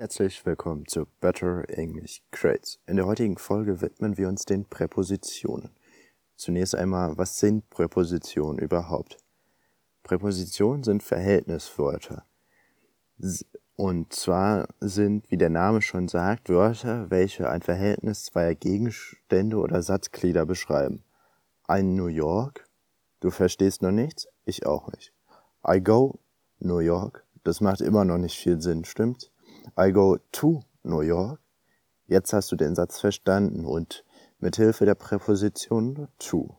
Herzlich 0.00 0.46
willkommen 0.46 0.86
zu 0.86 1.08
Better 1.20 1.68
English 1.70 2.22
Crates. 2.30 2.78
In 2.86 2.94
der 2.98 3.06
heutigen 3.06 3.36
Folge 3.36 3.80
widmen 3.80 4.16
wir 4.16 4.28
uns 4.28 4.44
den 4.44 4.64
Präpositionen. 4.64 5.70
Zunächst 6.36 6.76
einmal, 6.76 7.18
was 7.18 7.38
sind 7.38 7.68
Präpositionen 7.68 8.60
überhaupt? 8.60 9.16
Präpositionen 10.04 10.84
sind 10.84 11.02
Verhältniswörter. 11.02 12.24
Und 13.74 14.12
zwar 14.12 14.68
sind, 14.78 15.28
wie 15.32 15.36
der 15.36 15.50
Name 15.50 15.82
schon 15.82 16.06
sagt, 16.06 16.48
Wörter, 16.48 17.10
welche 17.10 17.50
ein 17.50 17.62
Verhältnis 17.62 18.26
zweier 18.26 18.54
Gegenstände 18.54 19.56
oder 19.56 19.82
Satzglieder 19.82 20.46
beschreiben. 20.46 21.02
Ein 21.64 21.96
New 21.96 22.06
York? 22.06 22.68
Du 23.18 23.30
verstehst 23.30 23.82
noch 23.82 23.90
nichts? 23.90 24.28
Ich 24.44 24.64
auch 24.64 24.92
nicht. 24.92 25.12
I 25.66 25.80
go 25.80 26.20
New 26.60 26.78
York? 26.78 27.26
Das 27.42 27.60
macht 27.60 27.80
immer 27.80 28.04
noch 28.04 28.18
nicht 28.18 28.38
viel 28.38 28.60
Sinn, 28.60 28.84
stimmt's? 28.84 29.32
I 29.76 29.92
go 29.92 30.18
to 30.32 30.62
New 30.82 31.00
York. 31.00 31.40
Jetzt 32.06 32.32
hast 32.32 32.50
du 32.52 32.56
den 32.56 32.74
Satz 32.74 33.00
verstanden 33.00 33.64
und 33.64 34.04
mit 34.38 34.56
Hilfe 34.56 34.86
der 34.86 34.94
Präposition 34.94 36.08
to. 36.18 36.58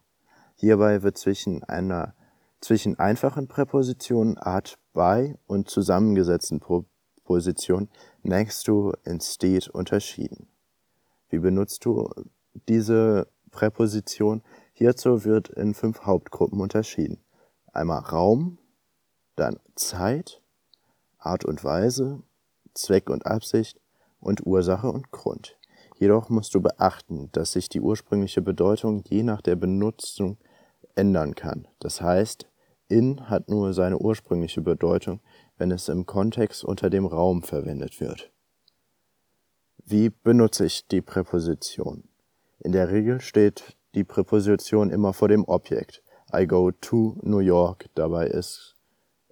Hierbei 0.55 1.01
wird 1.01 1.17
zwischen 1.17 1.63
einer 1.63 2.13
zwischen 2.61 2.99
einfachen 2.99 3.48
Präpositionen 3.48 4.37
Art 4.37 4.77
by 4.93 5.35
und 5.48 5.70
zusammengesetzten 5.70 6.59
Präpositionen 6.59 7.89
next 8.21 8.65
to 8.65 8.93
instead 9.05 9.70
unterschieden. 9.70 10.49
Wie 11.29 11.39
benutzt 11.39 11.85
du 11.85 12.09
diese 12.67 13.27
Präposition? 13.51 14.43
Hierzu 14.73 15.23
wird 15.23 15.49
in 15.49 15.73
fünf 15.73 16.01
Hauptgruppen 16.01 16.59
unterschieden. 16.59 17.23
Einmal 17.71 17.99
Raum, 17.99 18.57
dann 19.35 19.59
Zeit, 19.76 20.41
Art 21.17 21.45
und 21.45 21.63
Weise, 21.63 22.23
Zweck 22.79 23.09
und 23.09 23.25
Absicht 23.25 23.79
und 24.19 24.45
Ursache 24.45 24.91
und 24.91 25.11
Grund. 25.11 25.57
Jedoch 25.97 26.29
musst 26.29 26.55
du 26.55 26.61
beachten, 26.61 27.29
dass 27.33 27.51
sich 27.51 27.67
die 27.70 27.81
ursprüngliche 27.81 28.41
Bedeutung 28.41 29.04
je 29.07 29.23
nach 29.23 29.41
der 29.41 29.55
Benutzung 29.55 30.37
ändern 30.95 31.35
kann. 31.35 31.67
Das 31.79 32.01
heißt, 32.01 32.48
in 32.87 33.29
hat 33.29 33.49
nur 33.49 33.73
seine 33.73 33.99
ursprüngliche 33.99 34.62
Bedeutung, 34.62 35.20
wenn 35.57 35.71
es 35.71 35.89
im 35.89 36.05
Kontext 36.05 36.63
unter 36.63 36.89
dem 36.89 37.05
Raum 37.05 37.43
verwendet 37.43 37.99
wird. 37.99 38.31
Wie 39.85 40.09
benutze 40.09 40.65
ich 40.65 40.87
die 40.87 41.01
Präposition? 41.01 42.09
In 42.59 42.71
der 42.71 42.91
Regel 42.91 43.21
steht 43.21 43.77
die 43.95 44.04
Präposition 44.04 44.89
immer 44.89 45.13
vor 45.13 45.27
dem 45.27 45.45
Objekt. 45.45 46.04
I 46.34 46.45
go 46.45 46.71
to 46.71 47.17
New 47.21 47.39
York. 47.39 47.89
Dabei 47.95 48.27
ist 48.27 48.76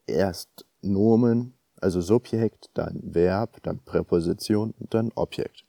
erst 0.06 0.66
Nomen 0.82 1.57
also 1.82 2.02
Subjekt, 2.02 2.70
dann 2.74 3.00
Verb, 3.04 3.58
dann 3.64 3.80
Präposition 3.80 4.74
und 4.80 4.94
dann 4.94 5.12
Objekt. 5.16 5.66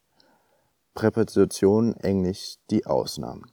Präpositionen 0.94 1.94
englisch 1.96 2.56
die 2.70 2.86
Ausnahmen. 2.86 3.50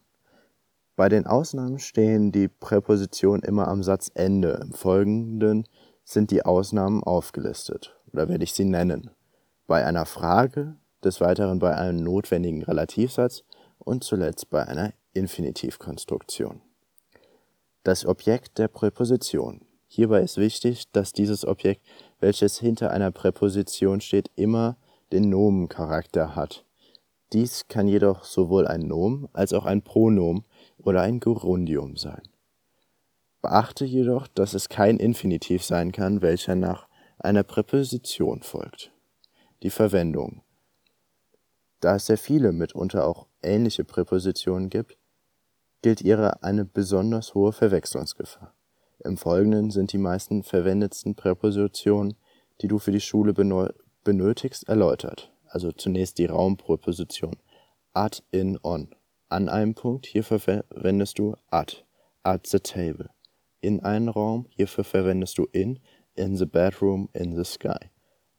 Bei 0.96 1.10
den 1.10 1.26
Ausnahmen 1.26 1.80
stehen 1.80 2.32
die 2.32 2.48
Präpositionen 2.48 3.44
immer 3.44 3.68
am 3.68 3.84
Satzende. 3.84 4.60
Im 4.62 4.72
Folgenden 4.72 5.68
sind 6.04 6.32
die 6.32 6.46
Ausnahmen 6.46 7.04
aufgelistet 7.04 7.96
oder 8.14 8.30
werde 8.30 8.44
ich 8.44 8.54
sie 8.54 8.66
nennen. 8.66 9.12
Bei 9.68 9.86
einer 9.86 10.06
Frage, 10.06 10.78
des 11.06 11.22
Weiteren 11.22 11.60
bei 11.60 11.76
einem 11.76 12.04
notwendigen 12.04 12.64
Relativsatz 12.64 13.44
und 13.78 14.04
zuletzt 14.04 14.50
bei 14.50 14.68
einer 14.68 14.94
Infinitivkonstruktion. 15.14 16.62
Das 17.84 18.06
Objekt 18.06 18.58
der 18.58 18.68
Präposition. 18.68 19.62
Hierbei 19.88 20.22
ist 20.22 20.38
wichtig, 20.38 20.92
dass 20.92 21.14
dieses 21.14 21.46
Objekt 21.46 21.86
welches 22.20 22.60
hinter 22.60 22.92
einer 22.92 23.12
Präposition 23.12 24.02
steht, 24.02 24.32
immer 24.36 24.78
den 25.12 25.30
Nomencharakter 25.30 26.36
hat. 26.36 26.66
Dies 27.34 27.68
kann 27.68 27.88
jedoch 27.88 28.24
sowohl 28.24 28.68
ein 28.68 28.82
Nomen 28.82 29.28
als 29.34 29.54
auch 29.54 29.66
ein 29.66 29.82
Pronomen 29.82 30.46
oder 30.78 31.02
ein 31.02 31.20
Gerundium 31.20 31.98
sein. 31.98 32.22
Beachte 33.42 33.86
jedoch, 33.86 34.28
dass 34.28 34.54
es 34.54 34.70
kein 34.70 34.98
Infinitiv 34.98 35.64
sein 35.64 35.92
kann, 35.92 36.22
welcher 36.22 36.56
nach 36.56 36.88
einer 37.20 37.44
Präposition 37.44 38.42
folgt. 38.42 38.92
Die 39.64 39.70
Verwendung. 39.70 40.42
Da 41.80 41.96
es 41.96 42.08
sehr 42.08 42.18
viele, 42.18 42.52
mitunter 42.52 43.08
auch 43.08 43.28
ähnliche 43.44 43.84
Präpositionen 43.84 44.70
gibt, 44.70 44.98
gilt 45.82 46.02
ihre 46.02 46.42
eine 46.42 46.66
besonders 46.66 47.36
hohe 47.36 47.52
Verwechslungsgefahr. 47.52 48.54
Im 49.04 49.18
Folgenden 49.18 49.72
sind 49.72 49.92
die 49.94 49.98
meisten 49.98 50.44
verwendetsten 50.44 51.16
Präpositionen, 51.16 52.16
die 52.62 52.68
du 52.68 52.80
für 52.80 52.92
die 52.92 53.02
Schule 53.02 53.34
benötigst, 54.04 54.68
erläutert. 54.68 55.32
Also 55.48 55.72
zunächst 55.72 56.18
die 56.18 56.26
Raumpräposition 56.26 57.38
at, 57.94 58.24
in, 58.32 58.60
on. 58.64 58.90
An 59.30 59.50
einem 59.50 59.74
Punkt, 59.74 60.06
hierfür 60.06 60.40
verwendest 60.40 61.18
du 61.20 61.36
at, 61.50 61.86
at 62.24 62.48
the 62.48 62.60
table. 62.60 63.10
In 63.62 63.80
einen 63.82 64.10
Raum, 64.10 64.48
hierfür 64.50 64.84
verwendest 64.84 65.38
du 65.38 65.48
in, 65.52 65.80
in 66.14 66.36
the 66.36 66.46
bedroom, 66.46 67.10
in 67.14 67.36
the 67.36 67.44
sky. 67.44 67.90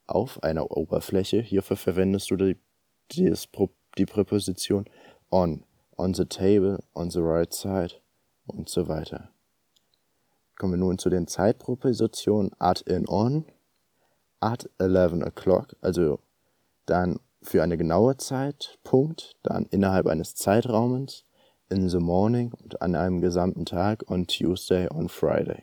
Auf 0.06 0.42
einer 0.42 0.70
Oberfläche, 0.70 1.40
hierfür 1.40 1.76
verwendest 1.76 2.30
du 2.30 2.36
die, 2.36 2.56
die, 3.12 3.32
die 3.98 4.06
Präposition 4.06 4.84
on, 5.30 5.64
on 5.96 6.14
the 6.14 6.24
table, 6.24 6.78
on 6.94 7.10
the 7.10 7.20
right 7.20 7.52
side 7.52 7.94
und 8.46 8.68
so 8.68 8.88
weiter. 8.88 9.35
Kommen 10.56 10.74
wir 10.74 10.78
nun 10.78 10.98
zu 10.98 11.10
den 11.10 11.26
Zeitpräpositionen 11.26 12.50
at 12.58 12.80
in 12.82 13.08
on, 13.08 13.44
at 14.40 14.70
11 14.78 15.22
o'clock, 15.22 15.76
also 15.80 16.20
dann 16.86 17.20
für 17.42 17.62
eine 17.62 17.76
genaue 17.76 18.16
Zeit, 18.16 18.78
Punkt, 18.82 19.36
dann 19.42 19.66
innerhalb 19.66 20.06
eines 20.06 20.34
Zeitraumes, 20.34 21.24
in 21.68 21.88
the 21.88 21.98
morning 21.98 22.52
und 22.52 22.80
an 22.80 22.94
einem 22.94 23.20
gesamten 23.20 23.64
Tag, 23.64 24.08
on 24.10 24.26
Tuesday, 24.26 24.88
on 24.88 25.08
Friday. 25.08 25.62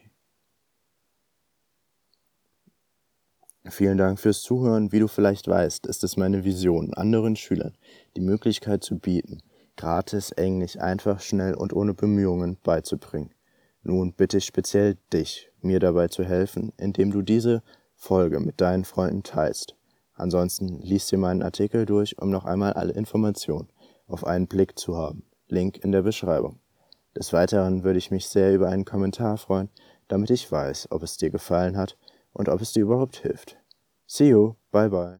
Vielen 3.69 3.97
Dank 3.97 4.19
fürs 4.19 4.41
Zuhören. 4.41 4.91
Wie 4.91 4.99
du 4.99 5.07
vielleicht 5.07 5.47
weißt, 5.47 5.85
ist 5.85 6.03
es 6.03 6.17
meine 6.17 6.43
Vision, 6.43 6.93
anderen 6.93 7.37
Schülern 7.37 7.77
die 8.17 8.21
Möglichkeit 8.21 8.83
zu 8.83 8.99
bieten, 8.99 9.41
gratis 9.77 10.31
Englisch 10.31 10.77
einfach, 10.77 11.21
schnell 11.21 11.53
und 11.53 11.71
ohne 11.71 11.93
Bemühungen 11.93 12.57
beizubringen. 12.61 13.33
Nun 13.83 14.13
bitte 14.13 14.37
ich 14.37 14.45
speziell 14.45 14.97
dich, 15.11 15.51
mir 15.61 15.79
dabei 15.79 16.07
zu 16.07 16.23
helfen, 16.23 16.71
indem 16.77 17.11
du 17.11 17.21
diese 17.21 17.61
Folge 17.95 18.39
mit 18.39 18.61
deinen 18.61 18.85
Freunden 18.85 19.23
teilst. 19.23 19.75
Ansonsten 20.15 20.79
liest 20.81 21.11
dir 21.11 21.17
meinen 21.17 21.43
Artikel 21.43 21.85
durch, 21.85 22.19
um 22.19 22.29
noch 22.29 22.45
einmal 22.45 22.73
alle 22.73 22.93
Informationen 22.93 23.69
auf 24.07 24.25
einen 24.25 24.47
Blick 24.47 24.77
zu 24.79 24.95
haben. 24.95 25.23
Link 25.47 25.77
in 25.83 25.91
der 25.91 26.01
Beschreibung. 26.01 26.59
Des 27.15 27.33
Weiteren 27.33 27.83
würde 27.83 27.99
ich 27.99 28.11
mich 28.11 28.27
sehr 28.27 28.53
über 28.53 28.69
einen 28.69 28.85
Kommentar 28.85 29.37
freuen, 29.37 29.69
damit 30.07 30.29
ich 30.29 30.51
weiß, 30.51 30.87
ob 30.91 31.03
es 31.03 31.17
dir 31.17 31.29
gefallen 31.29 31.77
hat 31.77 31.97
und 32.31 32.49
ob 32.49 32.61
es 32.61 32.73
dir 32.73 32.83
überhaupt 32.83 33.17
hilft. 33.17 33.57
See 34.07 34.29
you, 34.29 34.55
bye 34.71 34.89
bye. 34.89 35.11